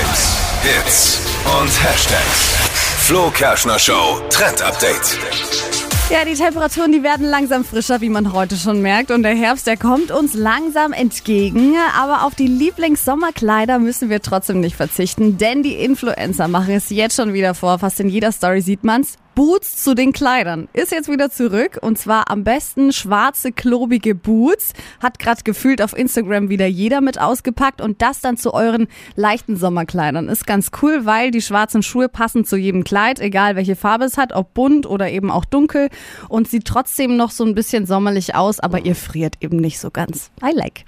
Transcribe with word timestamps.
Hypes, 0.00 0.38
Hits 0.62 1.20
und 1.60 1.84
Hashtags. 1.84 2.56
Flo 3.06 3.30
Kerschner 3.30 3.78
Show 3.78 4.18
Trend 4.30 4.62
Update. 4.62 5.18
Ja, 6.10 6.24
die 6.24 6.32
Temperaturen, 6.32 6.90
die 6.90 7.02
werden 7.02 7.26
langsam 7.26 7.64
frischer, 7.66 8.00
wie 8.00 8.08
man 8.08 8.32
heute 8.32 8.56
schon 8.56 8.80
merkt. 8.80 9.10
Und 9.10 9.24
der 9.24 9.34
Herbst, 9.34 9.66
der 9.66 9.76
kommt 9.76 10.10
uns 10.10 10.32
langsam 10.32 10.94
entgegen. 10.94 11.74
Aber 12.00 12.24
auf 12.24 12.34
die 12.34 12.46
Lieblingssommerkleider 12.46 13.78
müssen 13.78 14.08
wir 14.08 14.22
trotzdem 14.22 14.60
nicht 14.60 14.74
verzichten, 14.74 15.36
denn 15.36 15.62
die 15.62 15.74
Influencer 15.74 16.48
machen 16.48 16.74
es 16.74 16.88
jetzt 16.88 17.16
schon 17.16 17.34
wieder 17.34 17.54
vor. 17.54 17.78
Fast 17.78 18.00
in 18.00 18.08
jeder 18.08 18.32
Story 18.32 18.62
sieht 18.62 18.84
man's. 18.84 19.18
Boots 19.40 19.82
zu 19.82 19.94
den 19.94 20.12
Kleidern 20.12 20.68
ist 20.74 20.92
jetzt 20.92 21.10
wieder 21.10 21.30
zurück 21.30 21.78
und 21.80 21.96
zwar 21.96 22.30
am 22.30 22.44
besten 22.44 22.92
schwarze 22.92 23.52
klobige 23.52 24.14
Boots. 24.14 24.74
Hat 25.02 25.18
gerade 25.18 25.44
gefühlt 25.44 25.80
auf 25.80 25.96
Instagram 25.96 26.50
wieder 26.50 26.66
jeder 26.66 27.00
mit 27.00 27.18
ausgepackt 27.18 27.80
und 27.80 28.02
das 28.02 28.20
dann 28.20 28.36
zu 28.36 28.52
euren 28.52 28.86
leichten 29.16 29.56
Sommerkleidern. 29.56 30.28
Ist 30.28 30.46
ganz 30.46 30.70
cool, 30.82 31.06
weil 31.06 31.30
die 31.30 31.40
schwarzen 31.40 31.82
Schuhe 31.82 32.10
passen 32.10 32.44
zu 32.44 32.58
jedem 32.58 32.84
Kleid, 32.84 33.18
egal 33.18 33.56
welche 33.56 33.76
Farbe 33.76 34.04
es 34.04 34.18
hat, 34.18 34.34
ob 34.34 34.52
bunt 34.52 34.84
oder 34.84 35.10
eben 35.10 35.30
auch 35.30 35.46
dunkel 35.46 35.88
und 36.28 36.46
sieht 36.46 36.66
trotzdem 36.66 37.16
noch 37.16 37.30
so 37.30 37.42
ein 37.42 37.54
bisschen 37.54 37.86
sommerlich 37.86 38.34
aus, 38.34 38.60
aber 38.60 38.84
ihr 38.84 38.94
friert 38.94 39.36
eben 39.40 39.56
nicht 39.56 39.80
so 39.80 39.90
ganz. 39.90 40.30
I 40.44 40.54
like. 40.54 40.84